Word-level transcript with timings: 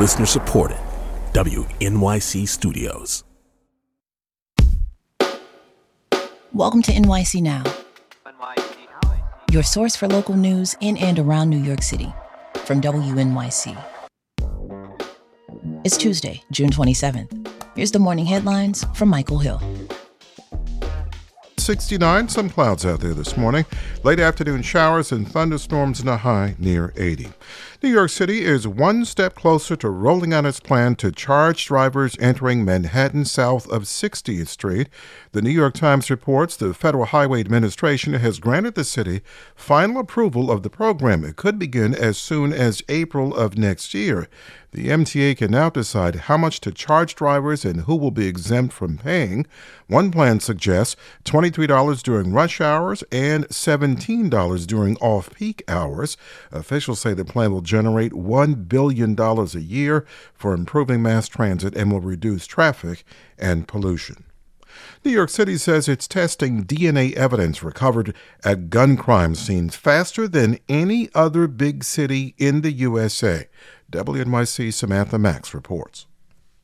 Listener 0.00 0.24
supported. 0.24 0.78
WNYC 1.34 2.48
Studios. 2.48 3.22
Welcome 6.54 6.80
to 6.80 6.92
NYC 6.92 7.42
Now, 7.42 7.62
your 9.52 9.62
source 9.62 9.96
for 9.96 10.08
local 10.08 10.36
news 10.36 10.74
in 10.80 10.96
and 10.96 11.18
around 11.18 11.50
New 11.50 11.58
York 11.58 11.82
City 11.82 12.10
from 12.64 12.80
WNYC. 12.80 13.76
It's 15.84 15.98
Tuesday, 15.98 16.42
June 16.50 16.70
27th. 16.70 17.46
Here's 17.76 17.92
the 17.92 17.98
morning 17.98 18.24
headlines 18.24 18.86
from 18.94 19.10
Michael 19.10 19.38
Hill. 19.38 19.60
69, 21.70 22.28
some 22.28 22.50
clouds 22.50 22.84
out 22.84 22.98
there 22.98 23.14
this 23.14 23.36
morning. 23.36 23.64
Late 24.02 24.18
afternoon 24.18 24.60
showers 24.60 25.12
and 25.12 25.30
thunderstorms 25.30 26.00
in 26.00 26.08
a 26.08 26.16
high 26.16 26.56
near 26.58 26.92
80. 26.96 27.28
New 27.80 27.90
York 27.90 28.10
City 28.10 28.44
is 28.44 28.66
one 28.66 29.04
step 29.04 29.36
closer 29.36 29.76
to 29.76 29.88
rolling 29.88 30.34
out 30.34 30.44
its 30.44 30.58
plan 30.58 30.96
to 30.96 31.12
charge 31.12 31.64
drivers 31.64 32.16
entering 32.18 32.64
Manhattan 32.64 33.24
south 33.24 33.70
of 33.70 33.84
60th 33.84 34.48
Street. 34.48 34.88
The 35.30 35.40
New 35.40 35.50
York 35.50 35.74
Times 35.74 36.10
reports 36.10 36.56
the 36.56 36.74
Federal 36.74 37.06
Highway 37.06 37.38
Administration 37.38 38.14
has 38.14 38.40
granted 38.40 38.74
the 38.74 38.84
city 38.84 39.20
final 39.54 40.00
approval 40.00 40.50
of 40.50 40.64
the 40.64 40.70
program. 40.70 41.24
It 41.24 41.36
could 41.36 41.56
begin 41.56 41.94
as 41.94 42.18
soon 42.18 42.52
as 42.52 42.82
April 42.88 43.32
of 43.34 43.56
next 43.56 43.94
year. 43.94 44.28
The 44.72 44.88
MTA 44.88 45.36
can 45.36 45.50
now 45.50 45.68
decide 45.68 46.14
how 46.14 46.36
much 46.36 46.60
to 46.60 46.70
charge 46.70 47.16
drivers 47.16 47.64
and 47.64 47.82
who 47.82 47.96
will 47.96 48.12
be 48.12 48.28
exempt 48.28 48.72
from 48.72 48.98
paying. 48.98 49.46
One 49.88 50.12
plan 50.12 50.38
suggests 50.38 50.94
$23 51.24 51.59
during 51.66 52.32
rush 52.32 52.60
hours 52.60 53.02
and 53.10 53.46
$17 53.48 54.66
during 54.66 54.96
off 54.98 55.34
peak 55.34 55.62
hours. 55.68 56.16
Officials 56.52 57.00
say 57.00 57.14
the 57.14 57.24
plan 57.24 57.52
will 57.52 57.60
generate 57.60 58.12
$1 58.12 58.68
billion 58.68 59.18
a 59.18 59.44
year 59.58 60.06
for 60.34 60.54
improving 60.54 61.02
mass 61.02 61.28
transit 61.28 61.76
and 61.76 61.92
will 61.92 62.00
reduce 62.00 62.46
traffic 62.46 63.04
and 63.38 63.66
pollution. 63.68 64.24
New 65.04 65.10
York 65.10 65.30
City 65.30 65.56
says 65.56 65.88
it's 65.88 66.06
testing 66.06 66.64
DNA 66.64 67.12
evidence 67.14 67.62
recovered 67.62 68.14
at 68.44 68.70
gun 68.70 68.96
crime 68.96 69.34
scenes 69.34 69.76
faster 69.76 70.28
than 70.28 70.58
any 70.68 71.08
other 71.14 71.46
big 71.46 71.84
city 71.84 72.34
in 72.38 72.60
the 72.60 72.72
USA. 72.72 73.48
WNYC 73.90 74.72
Samantha 74.72 75.18
Max 75.18 75.52
reports. 75.52 76.06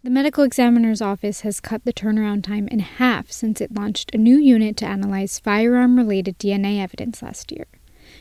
The 0.07 0.13
medical 0.13 0.45
examiner's 0.45 1.03
office 1.03 1.41
has 1.41 1.59
cut 1.59 1.85
the 1.85 1.93
turnaround 1.93 2.45
time 2.45 2.69
in 2.69 2.79
half 2.79 3.33
since 3.33 3.61
it 3.61 3.75
launched 3.75 4.15
a 4.15 4.19
new 4.19 4.39
unit 4.39 4.77
to 4.77 4.87
analyze 4.87 5.41
firearm 5.41 5.97
related 5.97 6.39
DNA 6.39 6.81
evidence 6.81 7.23
last 7.23 7.51
year. 7.51 7.67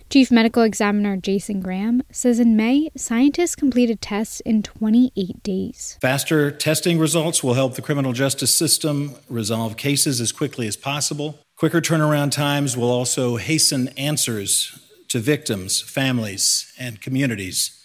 Chief 0.10 0.32
Medical 0.32 0.64
Examiner 0.64 1.16
Jason 1.16 1.62
Graham 1.62 2.02
says 2.12 2.40
in 2.40 2.56
May, 2.58 2.90
scientists 2.98 3.56
completed 3.56 4.02
tests 4.02 4.40
in 4.40 4.64
28 4.64 5.44
days. 5.44 6.00
Faster 6.02 6.50
testing 6.50 6.98
results 6.98 7.44
will 7.44 7.54
help 7.54 7.76
the 7.76 7.84
criminal 7.84 8.14
justice 8.14 8.52
system 8.52 9.14
resolve 9.30 9.78
cases 9.78 10.20
as 10.20 10.32
quickly 10.32 10.66
as 10.66 10.76
possible. 10.76 11.38
Quicker 11.56 11.82
turnaround 11.82 12.32
times 12.32 12.76
will 12.76 12.90
also 12.90 13.36
hasten 13.36 13.90
answers 13.90 14.76
to 15.10 15.20
victims, 15.20 15.82
families, 15.82 16.74
and 16.80 17.00
communities 17.00 17.85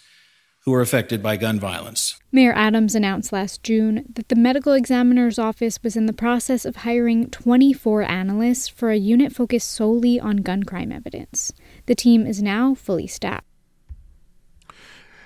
who 0.63 0.73
are 0.73 0.81
affected 0.81 1.23
by 1.23 1.37
gun 1.37 1.59
violence. 1.59 2.19
Mayor 2.31 2.53
Adams 2.53 2.95
announced 2.95 3.33
last 3.33 3.63
June 3.63 4.05
that 4.13 4.29
the 4.29 4.35
medical 4.35 4.73
examiner's 4.73 5.39
office 5.39 5.81
was 5.83 5.95
in 5.95 6.05
the 6.05 6.13
process 6.13 6.65
of 6.65 6.77
hiring 6.77 7.29
24 7.29 8.03
analysts 8.03 8.67
for 8.67 8.91
a 8.91 8.97
unit 8.97 9.33
focused 9.33 9.71
solely 9.71 10.19
on 10.19 10.37
gun 10.37 10.63
crime 10.63 10.91
evidence. 10.91 11.51
The 11.87 11.95
team 11.95 12.25
is 12.25 12.41
now 12.41 12.75
fully 12.75 13.07
staffed. 13.07 13.45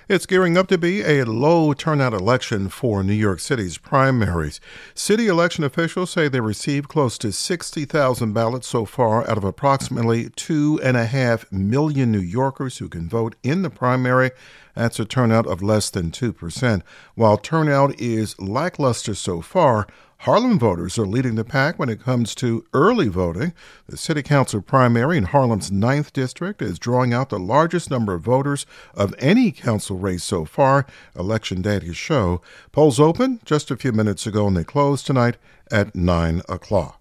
It's 0.08 0.24
gearing 0.24 0.56
up 0.56 0.68
to 0.68 0.78
be 0.78 1.02
a 1.02 1.24
low 1.24 1.72
turnout 1.72 2.12
election 2.12 2.68
for 2.68 3.02
New 3.02 3.12
York 3.12 3.40
City's 3.40 3.76
primaries. 3.76 4.60
City 4.94 5.26
election 5.26 5.64
officials 5.64 6.10
say 6.10 6.28
they 6.28 6.38
received 6.38 6.88
close 6.88 7.18
to 7.18 7.32
60,000 7.32 8.32
ballots 8.32 8.68
so 8.68 8.84
far 8.84 9.28
out 9.28 9.36
of 9.36 9.42
approximately 9.42 10.28
2.5 10.28 11.50
million 11.50 12.12
New 12.12 12.20
Yorkers 12.20 12.78
who 12.78 12.88
can 12.88 13.08
vote 13.08 13.34
in 13.42 13.62
the 13.62 13.70
primary. 13.70 14.30
That's 14.76 15.00
a 15.00 15.04
turnout 15.04 15.48
of 15.48 15.60
less 15.60 15.90
than 15.90 16.12
2%. 16.12 16.82
While 17.16 17.36
turnout 17.36 18.00
is 18.00 18.38
lackluster 18.38 19.16
so 19.16 19.40
far, 19.40 19.88
Harlem 20.18 20.58
voters 20.58 20.98
are 20.98 21.06
leading 21.06 21.34
the 21.34 21.44
pack 21.44 21.78
when 21.78 21.88
it 21.88 22.02
comes 22.02 22.34
to 22.36 22.64
early 22.72 23.08
voting. 23.08 23.52
The 23.86 23.96
City 23.96 24.22
Council 24.22 24.60
primary 24.60 25.18
in 25.18 25.24
Harlem's 25.24 25.70
9th 25.70 26.12
District 26.12 26.60
is 26.62 26.78
drawing 26.78 27.12
out 27.12 27.28
the 27.28 27.38
largest 27.38 27.90
number 27.90 28.14
of 28.14 28.22
voters 28.22 28.66
of 28.94 29.14
any 29.18 29.52
council 29.52 29.96
race 29.98 30.24
so 30.24 30.44
far, 30.44 30.86
election 31.16 31.62
data 31.62 31.92
show. 31.94 32.40
Polls 32.72 32.98
opened 32.98 33.44
just 33.44 33.70
a 33.70 33.76
few 33.76 33.92
minutes 33.92 34.26
ago 34.26 34.48
and 34.48 34.56
they 34.56 34.64
close 34.64 35.02
tonight 35.02 35.36
at 35.70 35.94
9 35.94 36.42
o'clock. 36.48 37.00